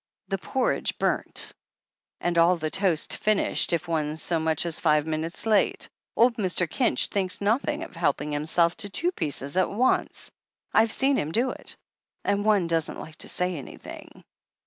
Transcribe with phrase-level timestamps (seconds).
[0.29, 1.53] "The porridge burnt"
[2.21, 5.87] "And all the toast finished, if one's so much as five minutes late....
[6.15, 6.67] Old Mr.
[6.67, 10.31] Kinch thinks nothing of helping himself to two pieces at once—
[10.73, 11.77] I've seen him do it.
[12.23, 14.23] And one doesn't like to say anything."